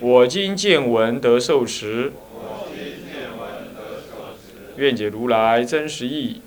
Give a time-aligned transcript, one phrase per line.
[0.00, 2.12] 我今见闻得受持，
[4.76, 6.40] 愿解如来真实义。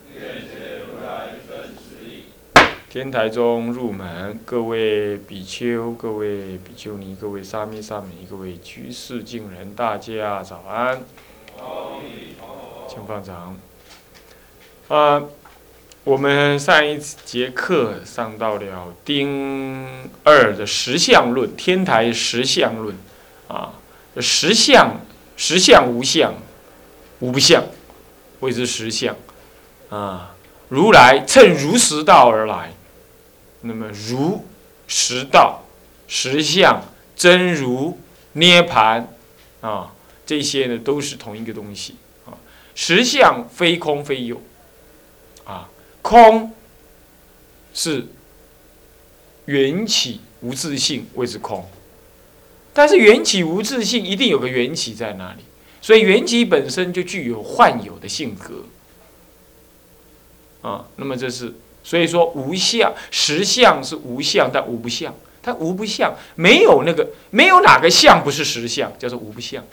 [2.89, 11.01] 天台中入门，各位比丘、各位比丘尼、各位沙弥、沙弥、各位居士、敬人，大家早安。
[12.87, 13.57] 请放掌。
[14.87, 15.23] 啊，
[16.05, 22.95] 我们上一节课上到了丁二的实相论，天台实相论。
[23.51, 23.73] 啊，
[24.21, 25.01] 实相，
[25.35, 26.33] 实相无相，
[27.19, 27.65] 无不相，
[28.39, 29.13] 谓之实相。
[29.89, 30.33] 啊，
[30.69, 32.71] 如来乘如实道而来，
[33.59, 34.45] 那么如
[34.87, 35.63] 实道、
[36.07, 36.81] 实相、
[37.13, 37.99] 真如、
[38.31, 39.13] 涅盘，
[39.59, 39.91] 啊，
[40.25, 41.95] 这些呢都是同一个东西。
[42.25, 42.31] 啊，
[42.73, 44.41] 实相非空非有，
[45.43, 45.67] 啊，
[46.01, 46.53] 空
[47.73, 48.07] 是
[49.43, 51.69] 缘起无自性，谓之空。
[52.73, 55.43] 但是缘起无自性，一定有个缘起在那里，
[55.81, 58.63] 所以缘起本身就具有幻有的性格，
[60.61, 69.63] 啊，那么这是所以说无相实相是无相，但无不相，它无不相，没有那个没有哪个相不是实相，叫做无不相，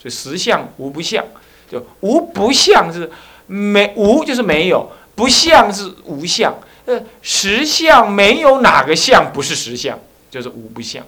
[0.00, 1.24] 所以实相无不相，
[1.70, 3.10] 就无不相是
[3.46, 9.98] 没无就是没有，不相是无相，呃，实相没有哪个相不是实相，
[10.30, 11.06] 就是无不相。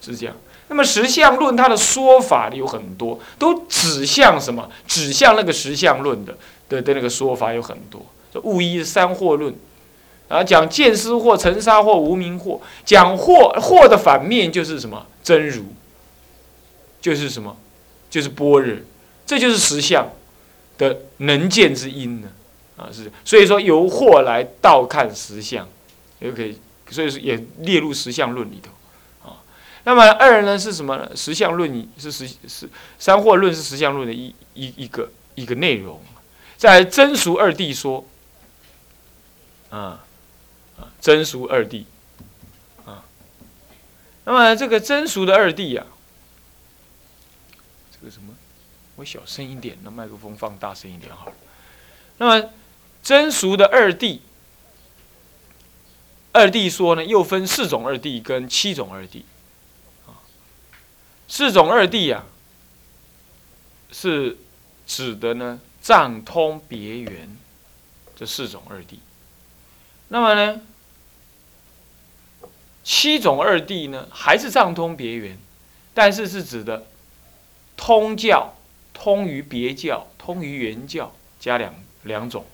[0.00, 0.34] 是这样，
[0.68, 4.70] 那么实相论它的说法有很多，都指向什么？
[4.86, 6.36] 指向那个实相论的
[6.68, 8.04] 的的那个说法有很多。
[8.32, 9.52] 这物一三惑论，
[10.28, 15.06] 啊，讲见思惑、尘沙惑、无名惑，讲惑惑的反面就是什么？
[15.22, 15.64] 真如，
[17.00, 17.56] 就是什么？
[18.08, 18.76] 就是般若，
[19.26, 20.08] 这就是实相
[20.78, 22.28] 的能见之因呢。
[22.76, 25.68] 啊，是，所以说由惑来倒看实相，
[26.20, 26.56] 也可以，
[26.88, 28.70] 所以说也列入实相论里头。
[29.84, 31.16] 那么二呢是什么呢？
[31.16, 32.68] 实相论是实是
[32.98, 36.00] 三惑论是实相论的一一一个一个内容，
[36.56, 38.04] 在真俗二谛说，
[39.70, 40.04] 啊
[40.78, 41.84] 啊真俗二谛
[42.84, 43.04] 啊，
[44.24, 45.86] 那么这个真俗的二谛啊，
[47.90, 48.34] 这个什么？
[48.96, 51.32] 我小声一点，那麦克风放大声一点好了。
[52.18, 52.50] 那么
[53.02, 54.18] 真俗的二谛，
[56.32, 59.22] 二谛说呢，又分四种二谛跟七种二谛。
[61.32, 62.26] 四种二谛啊，
[63.92, 64.36] 是
[64.84, 67.36] 指的呢藏通别圆
[68.16, 68.96] 这四种二谛。
[70.08, 70.60] 那么呢，
[72.82, 75.38] 七种二谛呢还是藏通别圆，
[75.94, 76.84] 但是是指的
[77.76, 78.56] 通教
[78.92, 82.44] 通于别教，通于原教加两两种。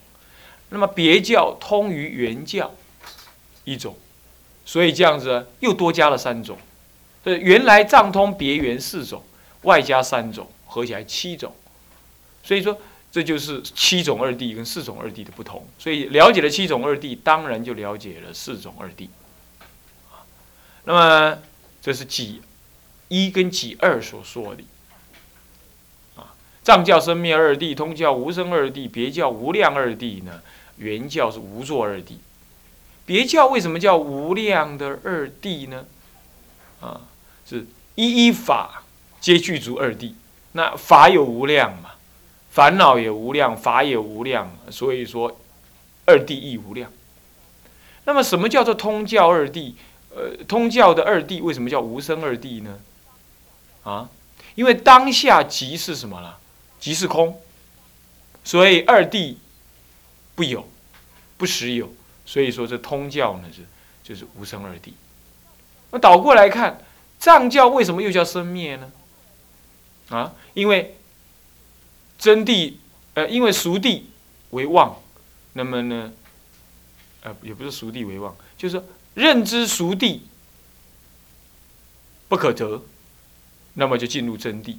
[0.68, 2.74] 那么别教通于原教
[3.64, 3.96] 一种，
[4.66, 6.58] 所以这样子又多加了三种。
[7.26, 9.20] 对，原来藏通别圆四种，
[9.62, 11.52] 外加三种，合起来七种。
[12.44, 15.66] 所以说，这就是七种二谛跟四种二谛的不同。
[15.76, 19.08] 所以了解了七种二谛，当然就了解了四种二谛。
[20.84, 21.38] 那么
[21.82, 22.40] 这是几
[23.08, 24.62] 一跟几二所说的。
[26.14, 26.30] 啊，
[26.62, 30.40] 藏教生灭二谛，通教无生二谛，别教无量二谛呢？
[30.76, 32.18] 原教是无作二谛。
[33.04, 35.84] 别教为什么叫无量的二谛呢？
[36.80, 37.00] 啊？
[37.48, 37.64] 是
[37.94, 38.82] 一一法
[39.20, 40.12] 皆具足二谛，
[40.52, 41.90] 那法有无量嘛，
[42.50, 45.40] 烦恼也无量，法也无量，所以说
[46.06, 46.90] 二谛亦无量。
[48.04, 49.74] 那么什么叫做通教二谛？
[50.14, 52.80] 呃，通教的二谛为什么叫无生二谛呢？
[53.84, 54.08] 啊，
[54.54, 56.38] 因为当下即是什么了？
[56.80, 57.40] 即是空，
[58.42, 59.36] 所以二谛
[60.34, 60.68] 不有，
[61.36, 61.92] 不实有，
[62.24, 63.62] 所以说这通教呢是
[64.02, 64.92] 就是无生二谛。
[65.92, 66.80] 那倒过来看。
[67.18, 68.92] 藏教为什么又叫生灭呢？
[70.10, 70.96] 啊，因为
[72.18, 72.74] 真谛，
[73.14, 74.02] 呃，因为熟谛
[74.50, 75.02] 为妄，
[75.54, 76.12] 那么呢，
[77.22, 78.80] 呃，也不是熟谛为妄，就是
[79.14, 80.20] 认知熟谛
[82.28, 82.82] 不可得，
[83.74, 84.76] 那么就进入真谛。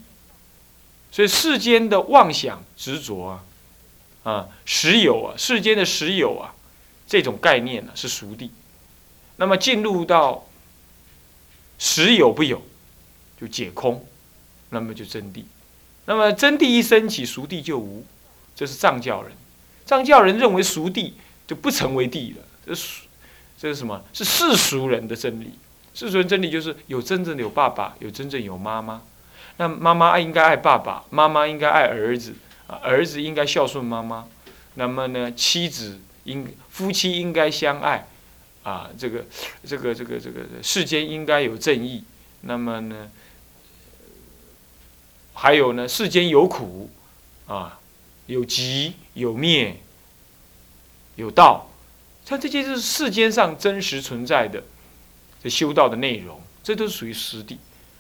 [1.12, 3.44] 所以世间的妄想执着啊，
[4.24, 6.56] 啊，实有啊，世间的实有啊，
[7.06, 8.50] 这种概念呢是熟谛，
[9.36, 10.47] 那么进入到。
[11.78, 12.62] 实有不有，
[13.40, 14.06] 就解空，
[14.70, 15.44] 那么就真谛。
[16.06, 18.06] 那么真谛一升起，俗谛就无，
[18.56, 19.32] 这是藏教人。
[19.86, 21.14] 藏教人认为俗谛
[21.46, 23.02] 就不成为谛了，这是
[23.58, 24.04] 这是什么？
[24.14, 25.52] 是世俗人的真理。
[25.94, 29.02] 世俗人真理就是有真正的有爸爸，有真正有妈妈。
[29.58, 32.36] 那妈妈爱应该爱爸爸，妈妈应该爱儿子，
[32.68, 34.28] 儿子应该孝顺妈妈。
[34.76, 38.08] 那么呢，妻子应夫妻应该相爱
[38.68, 39.24] 啊，这个
[39.66, 42.04] 这个这个这个世间应该有正义。
[42.42, 43.10] 那么呢，
[45.34, 46.90] 还有呢，世间有苦
[47.48, 47.80] 啊，
[48.26, 49.80] 有极有灭，
[51.16, 51.70] 有道，
[52.26, 54.62] 像这些是世间上真实存在的
[55.42, 57.58] 这修道的内容，这都是属于实地、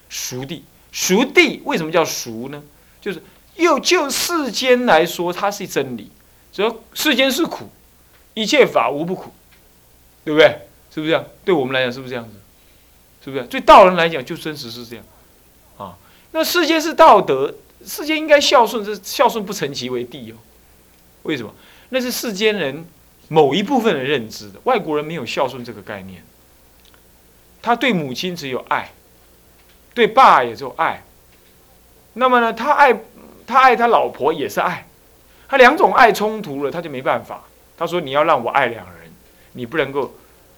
[0.10, 0.66] 熟地。
[0.92, 2.62] 熟地为什么叫熟呢？
[3.00, 3.24] 就是
[3.56, 6.12] 又就世间来说，它是真理。
[6.52, 7.70] 只要世间是苦，
[8.34, 9.31] 一切法无不苦，
[10.27, 10.47] 对不对？
[10.94, 11.25] 是不是这样？
[11.45, 12.35] 对我们来讲，是不是这样子？
[13.24, 13.44] 是不是？
[13.45, 15.06] 对道人来讲，就真实是这样。
[15.77, 15.95] 啊，
[16.31, 20.35] 那世间是道德，世间应该孝顺，是孝顺不成其为地哦。
[21.24, 21.56] 为什么？
[21.91, 22.85] 那是世间人
[23.29, 24.59] 某一部分的认知的。
[24.65, 26.21] 外国人没有孝顺这个概念，
[27.62, 28.91] 他对母亲只有爱。
[29.94, 31.03] 对爸也就爱，
[32.13, 32.94] 那么呢，他爱
[33.47, 34.85] 他爱他老婆也是爱，
[35.47, 37.44] 他两种爱冲突了，他就没办法。
[37.77, 38.97] 他说：“你要让我爱两人，
[39.54, 40.14] 你不能够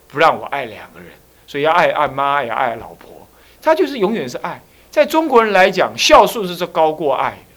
[0.08, 1.12] 不让我爱两个人，
[1.48, 3.28] 所以要爱爱妈也爱老婆。
[3.62, 4.62] 他就是永远是爱。
[4.90, 7.56] 在中国人来讲，孝顺是高过爱的。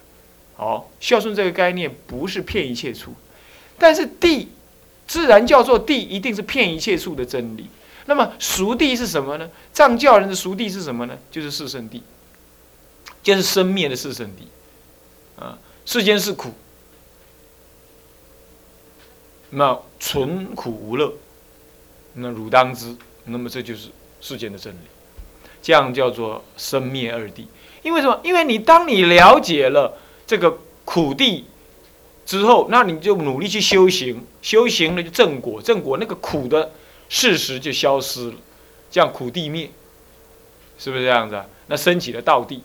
[0.56, 3.14] 好，孝顺这个概念不是骗一切处，
[3.78, 4.48] 但是地
[5.06, 7.68] 自然叫做地，一定是骗一切处的真理。”
[8.06, 9.48] 那么熟地是什么呢？
[9.72, 11.16] 藏教人的熟地是什么呢？
[11.30, 12.02] 就是四圣地，
[13.22, 14.48] 就是生灭的四圣地。
[15.38, 15.56] 啊，
[15.86, 16.52] 世间是苦，
[19.50, 21.12] 那纯苦无乐，
[22.14, 22.96] 那汝当知。
[23.24, 23.88] 那么这就是
[24.20, 24.78] 世间的真理，
[25.62, 27.46] 这样叫做生灭二谛。
[27.82, 28.20] 因为什么？
[28.22, 31.46] 因为你当你了解了这个苦地
[32.26, 36.72] 之后，那你就努力去修行，修行了就正果，正果那个苦的。
[37.08, 38.36] 事实就消失了，
[38.90, 39.70] 这样苦地灭，
[40.78, 41.44] 是不是这样子啊？
[41.66, 42.62] 那升起了道地，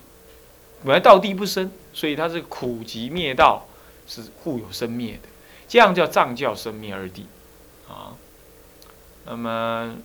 [0.86, 3.68] 本来道地不生，所以它是苦集灭道，
[4.08, 5.28] 是互有生灭的，
[5.68, 7.24] 这样叫藏教生灭二谛，
[7.90, 8.16] 啊，
[9.28, 9.96] 那么，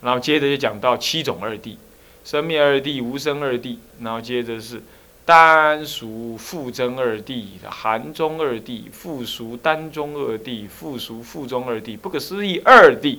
[0.00, 1.76] 然后接着就讲到七种二谛，
[2.24, 4.82] 生灭二谛、无生二谛，然后接着是。
[5.28, 13.18] 单熟复增二谛，含中二谛，复熟单中二谛，复熟复中二谛，不可思议二谛，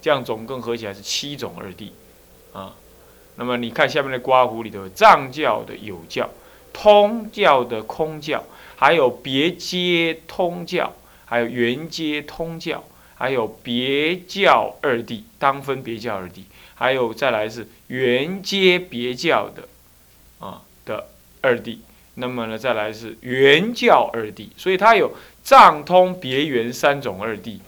[0.00, 1.90] 这样总共合起来是七种二谛，
[2.54, 2.74] 啊，
[3.36, 6.30] 那么你看下面的刮胡里头，藏教的有教，
[6.72, 8.42] 通教的空教，
[8.76, 10.90] 还有别接通教，
[11.26, 12.82] 还有圆接通教，
[13.20, 19.68] 还有别教二弟，当分别教二弟，还有再来是原接别教的，
[20.44, 21.06] 啊的。
[21.42, 21.78] 二谛，
[22.16, 25.10] 那么呢，再来是原教二谛，所以它有
[25.42, 27.58] 藏通别圆三种二谛，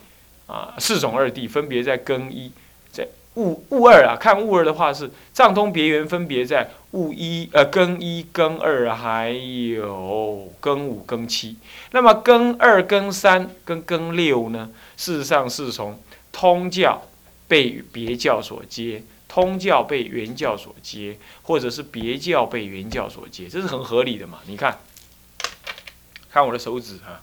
[0.47, 2.53] 啊，四种二谛分别在更一，
[2.91, 11.57] 在物物二啊，看物二的话是藏通别圆分别在物一呃更一更二还有更五更七，
[11.93, 14.69] 那么更二更三跟更六呢，
[15.03, 16.01] 事实上是从
[16.31, 17.03] 通教
[17.49, 19.03] 被别教所接。
[19.27, 24.41] 通教被原教所接，或者是别教被原教所接，这是很合理的嘛？
[24.45, 24.79] 你看，
[26.31, 27.23] 看我的手指啊，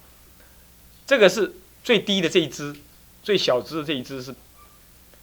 [1.05, 2.75] 这个是最低的这一支，
[3.21, 4.33] 最小支的这一支是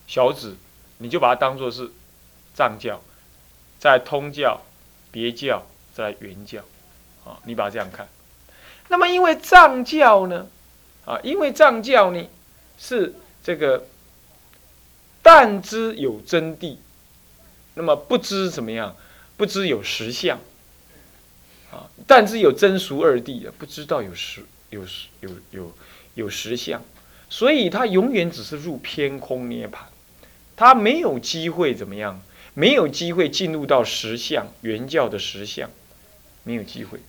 [0.06, 0.54] 小指，
[0.98, 1.90] 你就把它当做是
[2.54, 3.02] 藏教，
[3.80, 4.62] 在通教、
[5.10, 6.60] 别教、在原教，
[7.24, 8.08] 啊，你把它这样看。
[8.86, 10.46] 那么因为藏教呢，
[11.04, 12.24] 啊，因为藏教呢
[12.78, 13.86] 是这个。
[15.28, 16.76] 但知有真谛，
[17.74, 18.94] 那么不知怎么样？
[19.36, 20.38] 不知有实相，
[21.72, 25.72] 啊，但知有真俗二谛的，不知道有实有实有有
[26.14, 26.80] 有实相，
[27.28, 29.88] 所以他永远只是入偏空涅盘，
[30.54, 32.22] 他没有机会怎么样？
[32.54, 35.68] 没有机会进入到实相原教的实相，
[36.44, 37.00] 没有机会。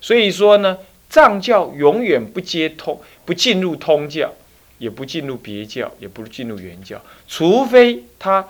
[0.00, 0.78] 所以说呢，
[1.08, 4.32] 藏教永远不接通，不进入通教。
[4.80, 8.48] 也不进入别教，也不进入原教，除非他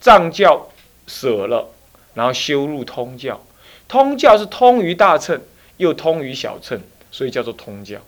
[0.00, 0.70] 藏教
[1.08, 1.68] 舍了，
[2.14, 3.44] 然后修入通教。
[3.88, 5.40] 通教是通于大乘，
[5.78, 7.98] 又通于小乘，所以叫做通教。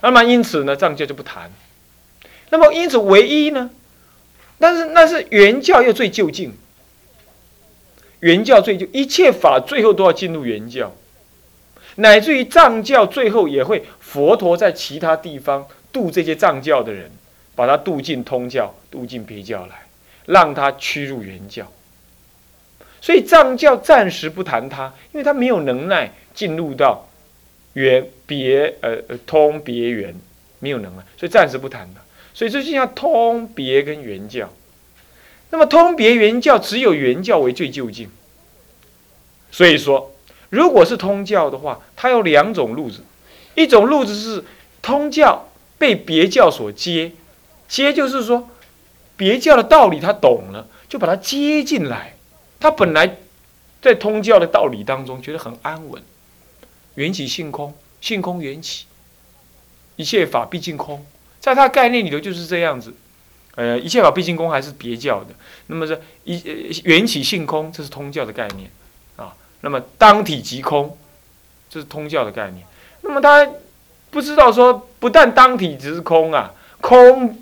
[0.00, 1.52] 那么因此呢，藏教就不谈。
[2.50, 3.70] 那么因此唯一呢，
[4.58, 6.52] 但是那是原教又最就近，
[8.18, 10.92] 原教最就一切法最后都要进入原教。
[11.96, 17.10] 乃至于藏教最后也会佛陀在其他地方度这些藏教的人，
[17.54, 19.86] 把他度进通教，度进别教来，
[20.26, 21.70] 让他趋入原教。
[23.00, 27.06] 所以藏教暂时不谈他，因为他没有能耐进入到
[27.74, 30.14] 圆别呃呃通别圆，
[30.58, 32.00] 没有能耐，所以暂时不谈它。
[32.32, 34.50] 所以这就像通别跟圆教，
[35.50, 38.08] 那么通别圆教只有圆教为最究竟。
[39.52, 40.13] 所以说，
[40.54, 43.02] 如果是通教的话，它有两种路子，
[43.56, 44.44] 一种路子是
[44.80, 47.10] 通教被别教所接，
[47.66, 48.48] 接就是说
[49.16, 52.14] 别教的道理他懂了，就把它接进来。
[52.60, 53.18] 他本来
[53.82, 56.00] 在通教的道理当中觉得很安稳，
[56.94, 58.86] 缘起性空，性空缘起，
[59.96, 61.04] 一切法毕竟空。
[61.40, 62.94] 在他概念里头就是这样子，
[63.56, 65.34] 呃，一切法毕竟空还是别教的。
[65.66, 66.42] 那么这一
[66.84, 68.70] 缘起性空，这是通教的概念。
[69.64, 70.96] 那么当体即空，
[71.70, 72.64] 这是通教的概念。
[73.00, 73.48] 那么他
[74.10, 77.40] 不知道说，不但当体只是空啊，空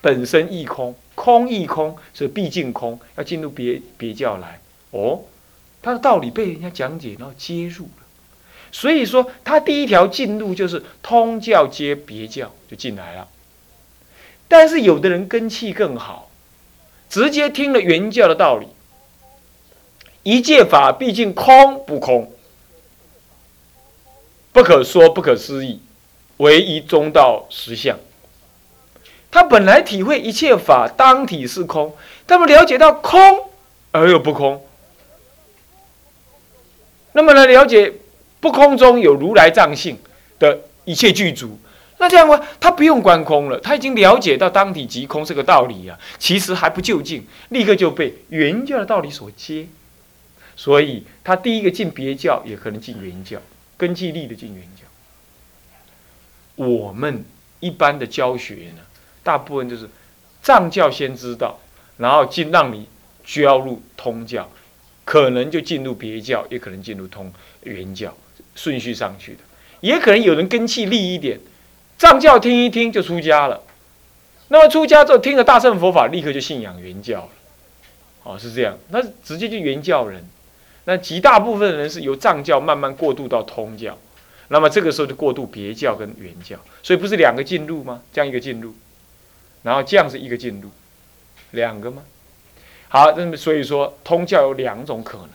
[0.00, 5.20] 本身亦空，空亦空，所以毕竟空，要进入别别教来哦。
[5.80, 8.02] 他的道理被人家讲解，然后接入了。
[8.72, 13.28] 所以说，他第一条进入就是通教接别教就进来了。
[14.48, 16.30] 但是有的人根气更好，
[17.08, 18.66] 直接听了原教的道理，
[20.22, 22.32] 一切法毕竟空不空，
[24.52, 25.80] 不可说不可思议，
[26.38, 27.98] 唯一中道实相。
[29.30, 31.94] 他本来体会一切法当体是空，
[32.26, 33.20] 他们了解到空
[33.90, 34.64] 而又不空，
[37.12, 37.92] 那么呢，了解。
[38.42, 39.96] 不空中有如来藏性
[40.40, 41.56] 的一切具足，
[41.98, 45.96] 那这样的话，他不用观空了，他已经了解到当体即空这个道理啊。
[46.18, 49.68] 其实还不就近，立刻就被原教的道理所接，
[50.56, 53.38] 所以他第一个进别教，也可能进原教，
[53.76, 54.82] 根气力的进原教。
[56.56, 57.24] 我们
[57.60, 58.82] 一般的教学呢，
[59.22, 59.88] 大部分就是
[60.42, 61.58] 藏教先知道，
[61.96, 62.86] 然后进让你
[63.24, 64.48] 教入通教，
[65.04, 67.32] 可能就进入别教，也可能进入通
[67.62, 68.14] 原教。
[68.54, 69.38] 顺序上去的，
[69.80, 71.40] 也可能有人根气利一点，
[71.96, 73.62] 藏教听一听就出家了。
[74.48, 77.30] 那么出家之后听了大乘佛法，立刻就信仰原教了。
[78.24, 80.22] 哦，是这样，那直接就原教人。
[80.84, 83.96] 那极大部分人是由藏教慢慢过渡到通教，
[84.48, 88.02] 那么这个时候就过渡别教跟原教，所以不是两个进入吗？
[88.12, 88.74] 这样一个进入，
[89.62, 90.70] 然后这样是一个进入，
[91.52, 92.02] 两个吗？
[92.88, 95.30] 好，那么所以说通教有两种可能，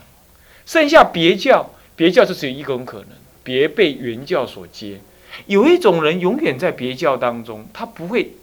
[0.66, 1.70] 剩下别教。
[1.96, 3.08] 别教就只有一种可能，
[3.42, 5.00] 别被原教所接。
[5.46, 8.34] 有一种人永远在别教当中，他不会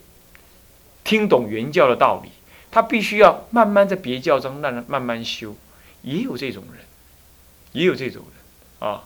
[1.06, 2.32] 听懂原教的道理，
[2.70, 5.56] 他必须要慢慢在别教中慢慢慢修。
[6.02, 6.84] 也有这种人，
[7.75, 9.03] 也有这种人啊。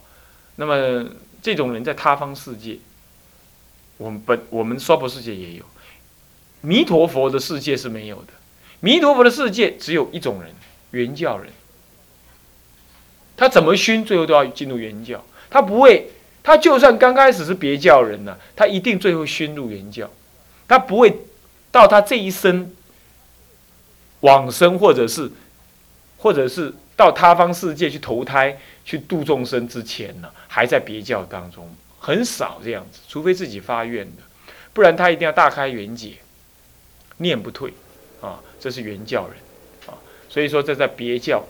[0.55, 1.09] 那么
[1.41, 2.77] 这种人在他方世界，
[3.97, 5.65] 我们本我们娑婆世界也有，
[6.61, 8.33] 弥陀佛的世界是没有的。
[8.79, 10.53] 弥陀佛的世界只有一种人，
[10.91, 11.51] 原教人。
[13.35, 15.23] 他怎么熏，最后都要进入原教。
[15.49, 16.11] 他不会，
[16.43, 20.09] 他就算刚开始是别教人呢，他一定最后熏入原教。
[20.67, 21.21] 他不会
[21.71, 22.71] 到他这一生
[24.19, 25.31] 往生，或者是，
[26.17, 31.65] 或者是到他方世界去投胎去度众生之前呢，还在别教当中，
[31.97, 32.99] 很少这样子。
[33.07, 34.23] 除非自己发愿的，
[34.73, 36.15] 不然他一定要大开圆解，
[37.15, 37.73] 念不退
[38.19, 39.37] 啊，这是原教人
[39.87, 39.95] 啊。
[40.27, 41.41] 所以说，这在别教。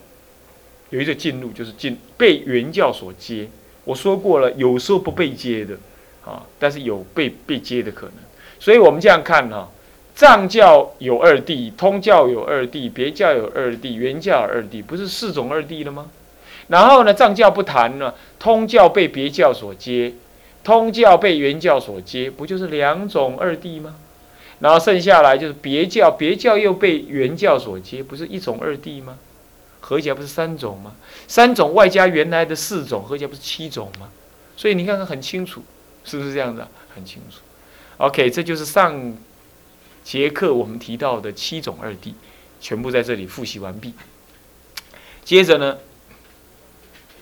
[0.92, 3.50] 有一个进入，就是进被原教所接。
[3.86, 5.76] 我说过了，有时候不被接的，
[6.24, 8.16] 啊，但是有被被接的可能。
[8.60, 9.68] 所以我们这样看哈，
[10.20, 16.08] 藏教有二谛，通教有二谛，别教有二谛，原教有二谛，不是四种二谛了吗？
[16.68, 20.12] 然后呢，藏教不谈了，通教被别教所接，
[20.62, 23.96] 通教被原教所接，不就是两种二谛吗？
[24.60, 29.18] 然后剩下来就是别教，别教又被原教所接，不是一种二谛吗？
[29.80, 30.96] 合起来不是三种吗？
[31.30, 34.10] 三种外加原来的四种，合起来不是七种吗？
[34.58, 35.64] 所以你看看很清楚，
[36.04, 36.68] 是不是这样的？
[36.94, 37.38] 很清楚。
[37.96, 39.16] OK，这就是上
[40.04, 42.14] 节课我们提到的七种二谛，
[42.60, 43.94] 全部在这里复习完毕。
[45.24, 45.78] 接着呢，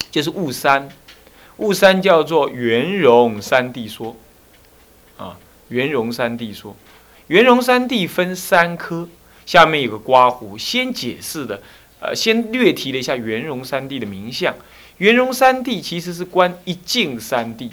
[0.10, 0.90] 就是悟三，
[1.58, 4.16] 悟三叫做圆融三谛说。
[5.18, 5.38] 啊，
[5.70, 6.76] 圆融三谛说，
[7.26, 9.10] 圆融三谛分三科，
[9.46, 11.62] 下面有个刮胡，先解释的。
[12.00, 14.56] 呃，先略提了一下圆融三谛的名相。
[15.00, 17.72] 圆融三谛其实是观一境三谛。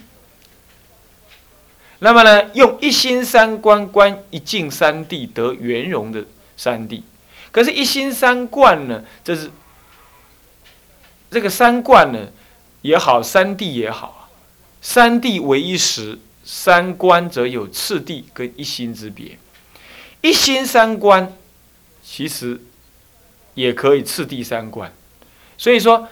[2.04, 6.22] 那么呢，用一心三观观一境三谛得圆融的
[6.54, 7.00] 三谛。
[7.50, 9.50] 可是，一心三观呢，这是
[11.30, 12.28] 这个三观呢
[12.82, 14.28] 也好，三谛也好，
[14.82, 19.38] 三谛为一时，三观则有次第跟一心之别。
[20.20, 21.32] 一心三观
[22.04, 22.60] 其实。
[23.54, 24.92] 也可以次第三观，
[25.56, 26.08] 所以说，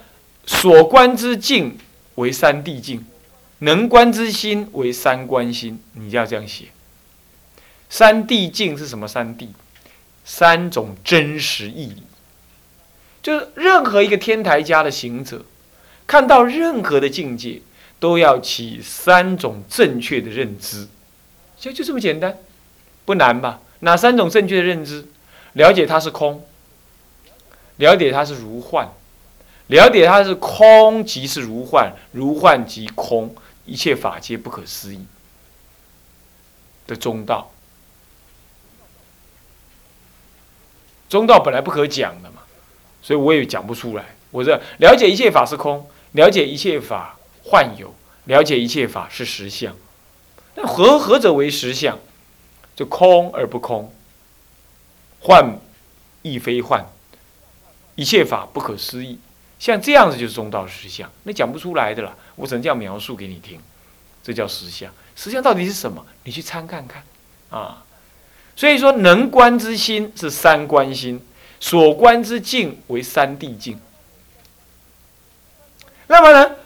[0.46, 1.76] 所观之境
[2.14, 3.04] 为三谛境，
[3.62, 6.66] 能观之心为三观心，你就要这样写。
[7.88, 9.06] 三谛境是什么？
[9.06, 9.48] 三谛，
[10.24, 12.02] 三种真实义理，
[13.22, 15.44] 就是任何一个天台家的行者，
[16.08, 17.62] 看到任何的境界，
[18.00, 20.88] 都要起三种正确的认知，
[21.56, 22.38] 就就这么简单，
[23.04, 23.60] 不难吧？
[23.80, 25.06] 哪三种正确的认知？
[25.52, 26.44] 了解它是空，
[27.76, 28.88] 了解它是如幻，
[29.68, 33.32] 了解它是空即是如幻，如幻即空，
[33.64, 35.06] 一切法皆不可思议
[36.86, 37.50] 的中道。
[41.08, 42.42] 中道本来不可讲的嘛，
[43.02, 44.14] 所以我也讲不出来。
[44.30, 49.76] 我这了解一切法是空，了解一切法幻有，了解一切法是实相。
[50.54, 51.98] 那何何者为实相？
[52.74, 53.92] 就空而不空，
[55.20, 55.58] 幻
[56.22, 56.86] 亦非幻，
[57.94, 59.20] 一切法不可思议。
[59.58, 62.16] 像这样子就是中道实相，那讲不出来的啦。
[62.36, 63.60] 我只能这样描述给你听，
[64.22, 64.92] 这叫实相。
[65.14, 66.06] 实相到底是什么？
[66.24, 67.02] 你去参看看
[67.50, 67.84] 啊。
[68.54, 71.24] 所以说，能观之心是三观心，
[71.58, 73.80] 所观之境为三谛境。
[76.06, 76.56] 那么呢，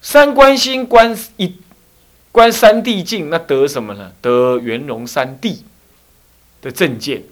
[0.00, 1.56] 三观心观一
[2.30, 4.12] 观三谛境，那得什么呢？
[4.22, 5.58] 得圆融三谛
[6.62, 7.24] 的正见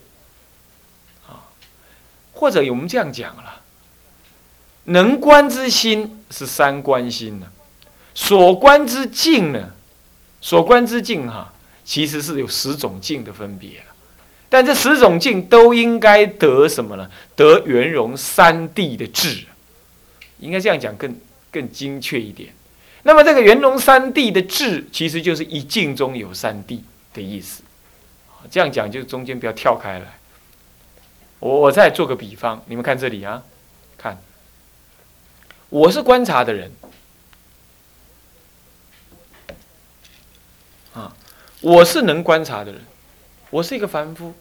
[1.28, 1.46] 啊。
[2.32, 3.61] 或者我们这样讲了，
[4.84, 7.46] 能观之心是三观心呢，
[8.14, 9.70] 所观之境呢，
[10.40, 11.52] 所观之境哈。
[11.84, 13.70] 其实是有十种境的分别
[14.48, 17.10] 但这十种境都应该得什么呢？
[17.34, 19.44] 得圆融三谛的智，
[20.38, 21.16] 应该这样讲更
[21.50, 22.54] 更精确一点。
[23.02, 26.78] 那么这个圆融三谛的智，其实就是一境中有三谛
[27.12, 27.64] 的意思。
[28.48, 30.18] 这样讲就中间不要跳开来。
[31.40, 33.42] 我我再做个比方，你们看这里啊，
[33.98, 34.16] 看，
[35.72, 36.70] 我是观察的人。
[40.92, 41.16] 啊
[41.62, 42.82] 我是能观察的人，
[43.48, 44.34] 我是一个凡夫。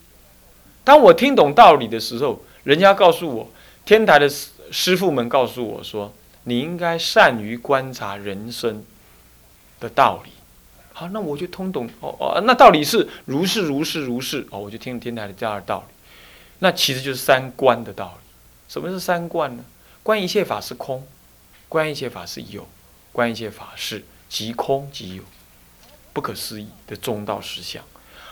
[0.83, 3.49] 当我听懂道理的时候，人家告诉我，
[3.85, 6.11] 天台的师师傅们告诉我说，
[6.43, 8.83] 你应该善于观察人生
[9.79, 10.31] 的道理。
[10.91, 15.93] 好，那我就通懂哦哦，那道理是如是如是如是哦，我就听天台的这样的道理。
[16.59, 18.27] 那其实就是三观的道理。
[18.67, 19.63] 什么是三观呢？
[20.03, 21.05] 观一切法是空，
[21.71, 22.67] 观一切法是有，
[23.13, 25.23] 观一切法是即空即有。
[26.11, 27.81] 不可思议的中道实相。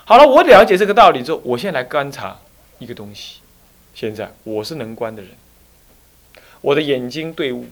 [0.04, 2.38] 好了，我了解这个道理之后，我现在来观察
[2.80, 3.40] 一个东西。
[3.96, 5.32] 现在我是能观的人，
[6.60, 7.68] 我的眼睛对物，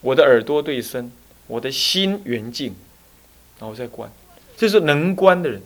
[0.00, 1.12] 我的耳朵对声，
[1.46, 2.74] 我的心圆镜，
[3.60, 4.10] 然后再观，
[4.56, 5.62] 这是能观的人。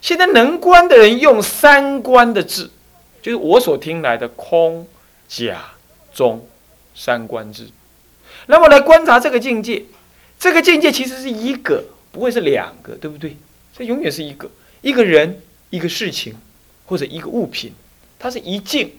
[0.00, 2.70] 现在能观的人用三观的字，
[3.20, 4.88] 就是我所听来的空、
[5.28, 5.74] 假、
[6.14, 6.48] 中
[6.94, 7.68] 三观字，
[8.46, 9.84] 那么来观察这个境界。
[10.38, 11.84] 这个境界其实是一个。
[12.14, 13.36] 不会是两个，对不对？
[13.76, 14.48] 这永远是一个
[14.82, 16.32] 一个人、一个事情
[16.86, 17.72] 或者一个物品，
[18.20, 18.92] 它是一境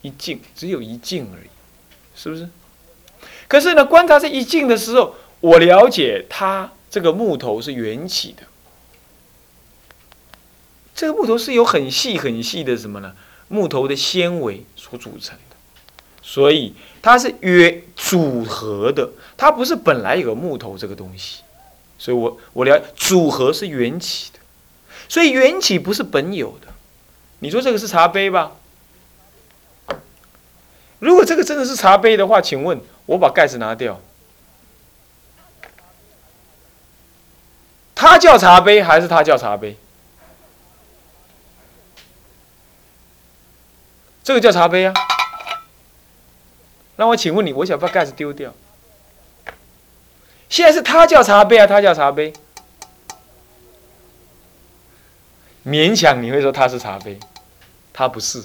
[0.00, 1.50] 一境，只有一境而已，
[2.14, 2.48] 是不是？
[3.46, 8.44] 可是呢，观察这一境的时候，我了解它这个木头是缘起的，
[10.94, 13.14] 这个木头是由很细很细的什么呢？
[13.48, 15.55] 木头的纤维所组成的，
[16.28, 21.42] 所以它是约组合的，它不是本来有个木头这个东西。
[21.96, 24.40] 所以我我了组合是缘起的，
[25.08, 26.66] 所以缘起不是本有的。
[27.38, 28.52] 你说这个是茶杯吧？
[30.98, 34.00] 如果这个真的是茶杯的话，请问我把盖子拿掉，
[37.94, 39.76] 它叫茶杯还是它叫茶杯？
[44.24, 44.92] 这个叫茶杯啊。
[46.96, 48.52] 那我请问你，我想把盖子丢掉。
[50.48, 52.32] 现在是他叫茶杯啊，他叫茶杯，
[55.64, 57.18] 勉强你会说他是茶杯，
[57.92, 58.40] 他不是，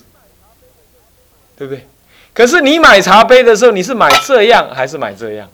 [1.56, 1.88] 对不对？
[2.34, 5.50] 可是你买茶杯的时候，你是买这样还是买这样？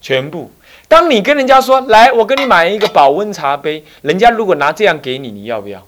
[0.00, 0.52] 全部。
[0.86, 5.84] 当你跟人家说来，我跟你买一个保温茶杯，人家如果拿这样给你，你要不要？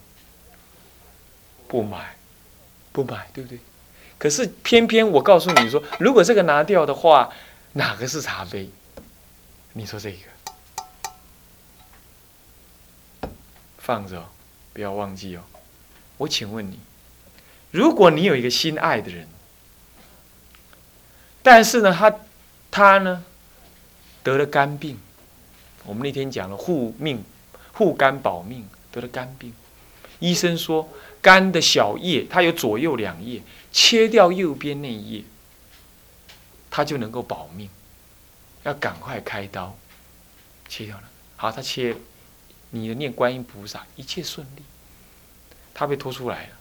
[1.68, 2.16] 不买，
[2.90, 3.58] 不买，对不对？
[4.18, 7.30] 可是偏偏我告诉你说，如果这个拿掉的话。
[7.74, 8.70] 哪个是茶杯？
[9.74, 10.18] 你说这个
[13.76, 14.26] 放着，
[14.72, 15.42] 不要忘记哦。
[16.16, 16.78] 我请问你，
[17.70, 19.28] 如果你有一个心爱的人，
[21.42, 22.12] 但是呢，他
[22.70, 23.22] 他呢
[24.24, 24.98] 得了肝病，
[25.84, 27.22] 我们那天讲了护命、
[27.74, 29.52] 护肝保命，得了肝病，
[30.18, 30.88] 医生说，
[31.22, 35.24] 肝的小叶它有左右两叶，切掉右边那一叶，
[36.70, 37.68] 它就能够保命。
[38.64, 39.78] 要赶快开刀，
[40.68, 41.04] 切掉了。
[41.36, 41.96] 好，他切，
[42.70, 44.62] 你的念观音菩萨，一切顺利。
[45.72, 46.56] 他被拖出来了，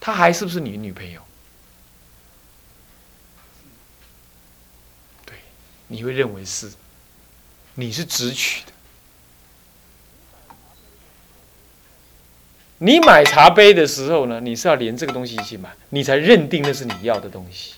[0.00, 1.22] 他还是不是你的女朋友？
[5.24, 5.36] 对，
[5.86, 6.72] 你会认为是，
[7.76, 8.71] 你是直取的。
[12.84, 17.74] 你买茶杯的时候呢，你是要连这个东西一起买，你才认定那是你要的东西。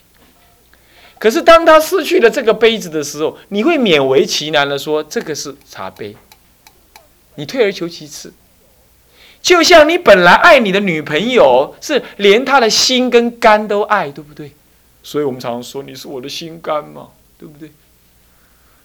[1.19, 6.17] 可是当他失去了这个杯子的时候，你会勉为其难的说这个是茶杯，
[7.35, 8.33] 你退而求其次。
[9.43, 14.53] 就像你本来爱你的女朋友，是连她的心跟肝都爱，对不对？
[15.03, 17.71] 所以我们常常说你是我的心肝嘛，对不对？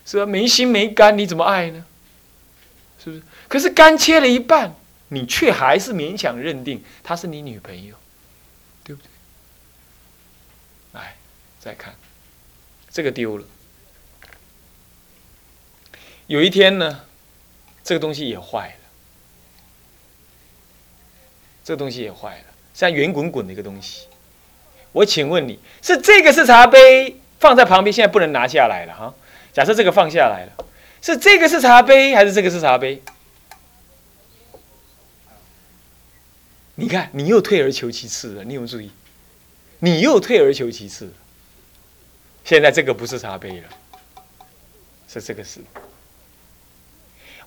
[0.05, 0.25] 是吧？
[0.25, 1.85] 没心没肝，你怎么爱呢？
[3.01, 3.21] 是不是？
[3.47, 4.75] 可是肝切了一半。
[5.09, 7.95] 你却还是勉强认定她是你女朋友，
[8.83, 9.09] 对不对？
[10.93, 11.15] 来，
[11.59, 11.93] 再看，
[12.89, 13.45] 这个丢了。
[16.27, 17.01] 有一天呢，
[17.83, 18.89] 这个东西也坏了，
[21.63, 24.07] 这个东西也坏了，像圆滚滚的一个东西。
[24.91, 29.13] 我请问你是这个是茶杯放在旁边，现在不能拿下来了哈？
[29.53, 30.65] 假设这个放下来了，
[31.01, 33.01] 是这个是茶杯还是这个是茶杯？
[36.79, 38.43] 你看，你又退而求其次了。
[38.43, 38.89] 你有没有注意？
[39.79, 41.11] 你又退而求其次。
[42.45, 43.67] 现在这个不是茶杯了，
[45.07, 45.59] 是这个是。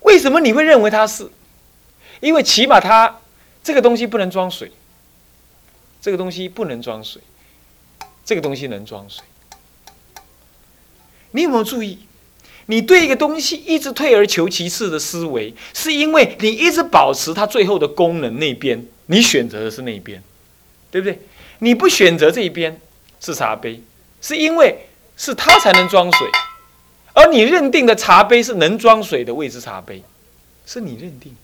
[0.03, 1.31] 为什么你会认为它是？
[2.21, 3.21] 因为起码它
[3.65, 4.71] 这个东西不能装水，
[6.01, 7.23] 这个东西不能装水，
[8.25, 9.25] 这个东西能装水。
[11.31, 12.01] 你有没有注意？
[12.67, 18.87] 你对一个东西一直退而求其次的思维，是因为你一直保持它最后的功能那边。
[19.07, 20.23] 你选择的是那一边，
[20.91, 21.19] 对不对？
[21.59, 22.81] 你不选择这一边
[23.21, 23.81] 是茶杯，
[24.21, 24.87] 是因为
[25.17, 26.29] 是它才能装水，
[27.13, 30.03] 而你认定的茶杯是能装水的位置，茶杯
[30.67, 31.39] 是你认定的。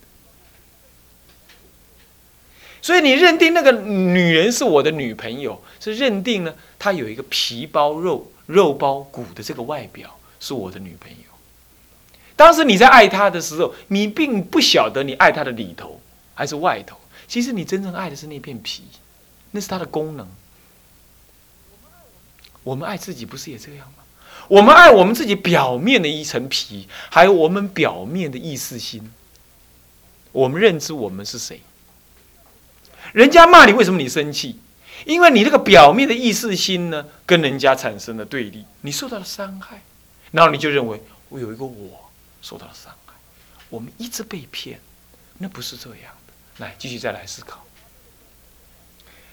[2.80, 11.16] 所以你认定那个女人是我的女朋友，是认定呢她有一个皮包肉、肉包骨的这个外表是我的女朋友。
[12.34, 16.00] 当时你在爱她的时候，你并不晓得你爱她的里头
[16.34, 16.96] 还是外头。
[17.28, 18.84] 其实你真正爱的是那片皮，
[19.50, 20.26] 那是它的功能。
[22.64, 24.02] 我们爱自己不是也这样吗？
[24.48, 29.12] 我们爱我们自己表面的一层皮，还有我们表面的意识心。
[30.32, 31.60] 我们认知我们是谁？
[33.12, 34.58] 人家骂你，为什么你生气？
[35.06, 39.82] 因为你这个表面的意识心呢，跟人家产生了对立，你受到了伤害，
[40.30, 42.10] 然后你就认为我有一个我
[42.42, 43.14] 受到了伤害。
[43.68, 44.80] 我们一直被骗，
[45.38, 46.14] 那不是这样。
[46.58, 47.64] 来，继续再来思考。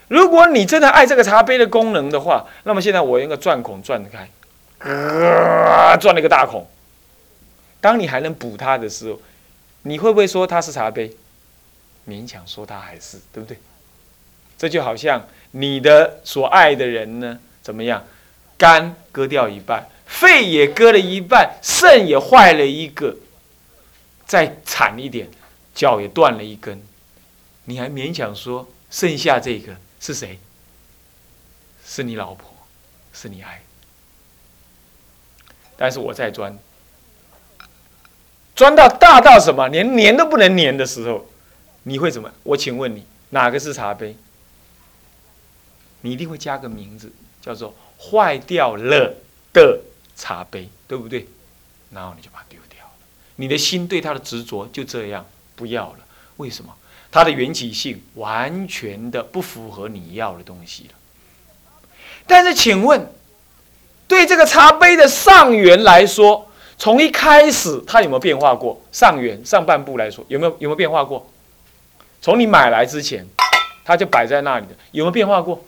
[0.07, 4.29] 如果你真的爱这个茶杯的功能的话，那么现在我用个钻孔钻开，
[5.97, 6.67] 钻了一个大孔。
[7.81, 9.19] 当你还能补它的时候，
[9.83, 11.15] 你会不会说它是茶杯？
[12.07, 13.57] 勉强说它还是，对不对？
[14.57, 18.03] 这就好像你的所爱的人呢，怎么样？
[18.57, 23.17] 肝割掉一半，肺也割了一半，肾也坏了一个，
[24.25, 25.27] 再惨一点，
[25.73, 26.81] 脚也断了一根。
[27.65, 30.39] 你还勉强说剩下这个是谁？
[31.86, 32.51] 是你老婆，
[33.13, 33.62] 是你爱。
[35.78, 36.58] 但是我在钻，
[38.56, 41.28] 钻到大到什么，连粘都不能粘的时候，
[41.84, 42.32] 你会怎么？
[42.43, 44.15] 我请问你，哪个是茶杯？
[46.01, 49.15] 你一定会加个名字，叫做坏掉了
[49.51, 49.82] 的
[50.15, 51.28] 茶杯，对不对？
[51.91, 52.93] 然后你就把它丢掉了。
[53.36, 55.25] 你的心对它的执着就这样
[55.56, 55.99] 不要了。
[56.38, 56.75] 为什么？
[57.15, 60.89] 它的缘起性完全的不符合你要的东西了。
[62.28, 63.10] 但是，请问，
[64.06, 68.82] 对这个茶杯的上缘来说，从一开始它有没有变化过？
[68.91, 71.25] 上缘上半部来说，有没有有没有变化过？
[72.21, 73.25] 从你买来之前，
[73.86, 75.63] 它就摆在那里的，有没有变化过？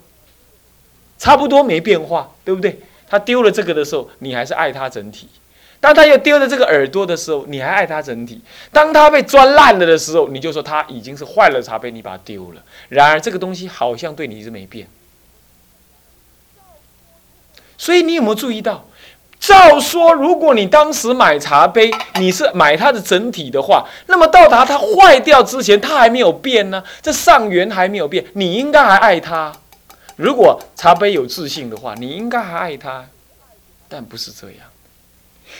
[1.16, 2.78] 差不多没变化，对不对？
[3.08, 5.26] 他丢了这个的时候，你还是爱它整体。
[5.80, 8.38] 当他又丢了这个耳朵的时候，你还爱他整体；
[8.72, 12.62] 当他被钻烂了的时候，你就说他已经是坏了茶杯，你把它丢了。
[12.88, 14.88] 然而这个东西好像对你一直没变。
[17.76, 18.84] 所以你有没有注意到？
[19.38, 29.52] 照说，如果你当时买茶杯，你是买它的整体的话，那么到达它坏掉之前，它还没有变呢，这上缘还没有变，你应该还爱它。
[30.16, 33.06] 如果茶杯有自信的话，你应该还爱它，
[33.88, 34.66] 但不是这样。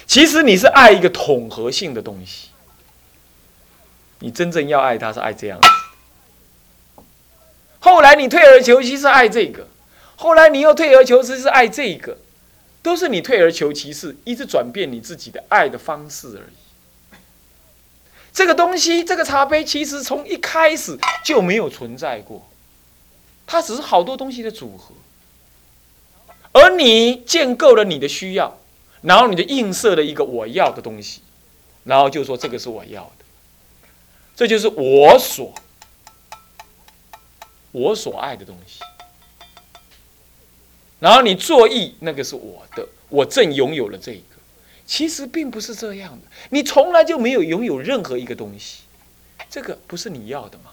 [0.07, 2.49] 其实你是爱一个统合性的东西，
[4.21, 5.69] 你真正要爱它是爱这样子。
[7.81, 9.67] 后来你退而求其次爱这个，
[10.17, 12.19] 后来你又退而求其次爱这个，
[12.83, 17.19] 都是你退而求其次，一直转变你自己的爱的方式而已。
[18.33, 22.49] 这个东西，这个茶杯，其实从一开始就没有存在过，
[23.47, 24.95] 它只是好多东西的组合，
[26.53, 28.58] 而你建构了你的需要，
[29.01, 31.21] 然后你就映射了一个我要的东西，
[31.85, 33.25] 然后就说这个是我要的。
[34.35, 35.53] 这就是我所
[37.73, 38.81] 我所爱的东西，
[41.01, 44.37] 然后你作意，那个是我的，我正拥有了这一个。
[44.87, 48.83] 其实并不是这样的，你从来就没有拥有任何一个东西，
[49.51, 50.73] 这个不是你要的吗？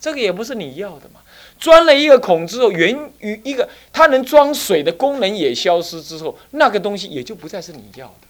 [0.00, 1.20] 这个也不是你要的嘛。
[1.60, 8.26] 钻了一个孔之后，源于一个它能装水的功能也消失之后，那个东西也就不再是你要的。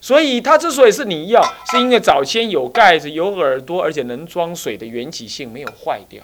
[0.00, 6.22] 所以它之所以是你要，是因为早先有盖子、有耳朵，而且能装水的缘起性没有坏掉，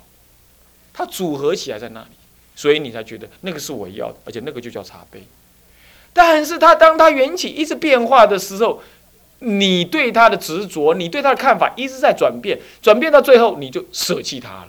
[0.92, 2.08] 它组合起来在那里，
[2.56, 5.22] 所以你才觉得那个是我要的，而且那个就叫茶杯。
[6.12, 8.82] 但是它当它缘起一直变化的时候，
[9.38, 14.68] 你对它的执着，你对它的看法一直在转变，转变到最后你就舍弃它了。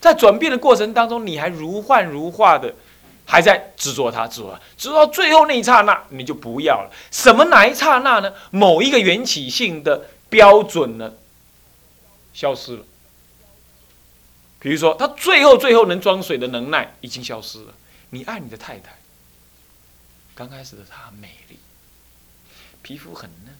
[0.00, 2.74] 在转变的过程当中，你还如幻如化的。
[3.30, 6.90] 还在执着它，执着，直到最后那一刹那，你就不要了。
[7.10, 8.32] 什么哪一刹那呢？
[8.50, 11.12] 某一个缘起性的标准呢，
[12.32, 12.84] 消失了。
[14.58, 17.74] 比如说，他最后最后能装水的能耐已经消失了。
[18.08, 18.96] 你爱你的太太，
[20.34, 21.58] 刚开始的她美丽，
[22.80, 23.54] 皮肤很嫩，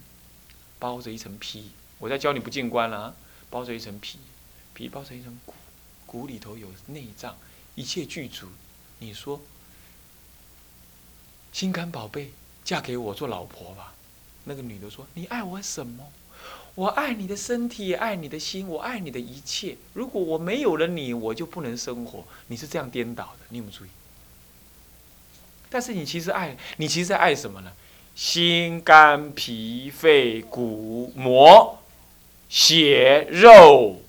[0.79, 1.72] 包着一层皮。
[1.98, 3.14] 我在教你不进关了啊，
[3.51, 4.18] 包着一层皮，
[4.72, 5.53] 皮包着一层骨，
[6.08, 7.36] 骨里头有内脏，
[7.76, 8.48] 一切具足。
[8.98, 9.40] 你说。
[11.50, 12.30] 心肝宝贝，
[12.62, 13.94] 嫁给我做老婆吧。
[14.44, 16.06] 那个女的说：“你爱我什么？
[16.74, 19.76] 我爱你的身体，也爱你的心，我爱你的一切。
[19.94, 22.24] 如果我没有了你，我就不能生活。
[22.46, 23.88] 你是这样颠倒的，你有没有注意？
[25.70, 27.72] 但是你其实爱你，其实在爱什么呢？
[28.14, 31.78] 心肝脾肺骨膜、
[32.48, 34.02] 血肉，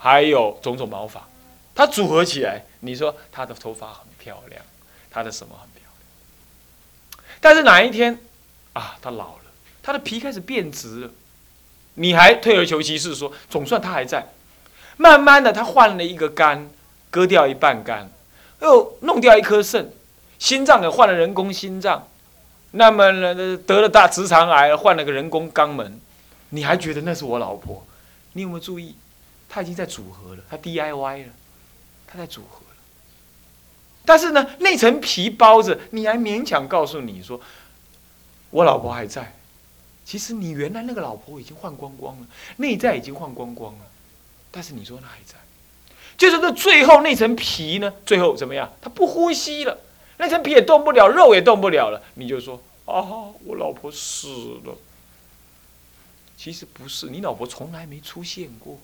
[0.00, 1.28] 还有种种毛发，
[1.76, 2.64] 它组合起来。
[2.80, 4.60] 你说她的头发很漂亮。”
[5.12, 5.82] 他的什么很漂
[7.18, 7.26] 亮？
[7.40, 8.16] 但是哪一天
[8.74, 9.44] 啊，他老了，
[9.82, 11.10] 他的皮开始变直了，
[11.94, 14.28] 你还退而求其次说，总算他还在。
[14.96, 16.70] 慢慢的，他换了一个肝，
[17.10, 18.08] 割掉一半肝，
[18.60, 19.92] 又弄掉一颗肾，
[20.38, 22.06] 心脏也换了人工心脏，
[22.70, 26.00] 那么呢，得了大直肠癌，换了个人工肛门，
[26.50, 27.84] 你还觉得那是我老婆？
[28.34, 28.94] 你有没有注意？
[29.50, 31.32] 他已经在组合了，他 DIY 了，
[32.06, 32.76] 他在组合了。
[34.04, 37.38] 但是呢，那层皮包着，你还勉强告诉你说，
[38.50, 39.36] 我老婆还在。
[40.04, 43.80] 其实你原来那个老婆已经换光光了，内在已经换光光了。
[44.50, 45.34] 但是你说那还在，
[46.16, 47.92] 就是这最后那层皮呢？
[48.06, 48.72] 最后怎么样？
[48.80, 49.78] 他不呼吸了，
[50.16, 52.02] 那层皮也动不了，肉也动不了了。
[52.14, 53.02] 你就说啊，
[53.44, 54.28] 我老婆死
[54.64, 54.76] 了。
[56.36, 58.78] 其实不是，你老婆从来没出现过。